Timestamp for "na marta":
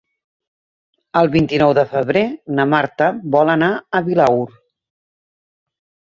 2.59-3.09